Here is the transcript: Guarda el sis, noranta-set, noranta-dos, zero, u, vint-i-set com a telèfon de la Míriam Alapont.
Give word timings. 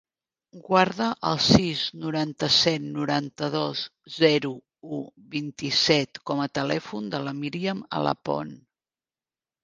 Guarda 0.67 1.07
el 1.31 1.39
sis, 1.47 1.81
noranta-set, 2.05 2.87
noranta-dos, 2.95 3.83
zero, 4.15 4.51
u, 4.97 5.01
vint-i-set 5.35 6.21
com 6.31 6.41
a 6.45 6.49
telèfon 6.61 7.11
de 7.17 7.21
la 7.27 7.35
Míriam 7.43 7.85
Alapont. 7.99 8.55